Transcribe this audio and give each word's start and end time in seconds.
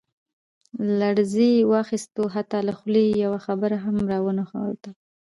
لړزې 0.99 1.51
واخستو 1.73 2.23
حتا 2.35 2.59
له 2.67 2.73
خولې 2.77 3.03
يې 3.09 3.15
يوه 3.25 3.39
خبره 3.45 3.77
هم 3.85 3.95
را 4.11 4.19
ونوته. 4.25 4.89